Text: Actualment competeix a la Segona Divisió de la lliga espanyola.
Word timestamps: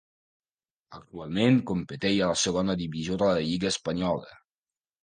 Actualment 0.99 1.61
competeix 1.73 2.17
a 2.25 2.33
la 2.33 2.41
Segona 2.47 2.79
Divisió 2.83 3.21
de 3.25 3.31
la 3.35 3.39
lliga 3.51 3.73
espanyola. 3.77 4.39